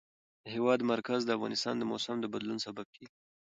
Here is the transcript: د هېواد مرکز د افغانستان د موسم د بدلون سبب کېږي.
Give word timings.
د 0.43 0.45
هېواد 0.55 0.79
مرکز 0.91 1.19
د 1.25 1.29
افغانستان 1.37 1.75
د 1.77 1.83
موسم 1.91 2.15
د 2.21 2.25
بدلون 2.33 2.57
سبب 2.65 2.87
کېږي. 2.95 3.13